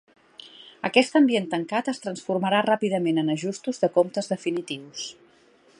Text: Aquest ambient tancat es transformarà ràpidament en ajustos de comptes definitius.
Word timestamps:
Aquest 0.87 1.17
ambient 1.19 1.45
tancat 1.51 1.91
es 1.93 2.01
transformarà 2.05 2.61
ràpidament 2.69 3.23
en 3.25 3.31
ajustos 3.35 3.83
de 3.85 3.91
comptes 3.99 4.35
definitius. 4.35 5.05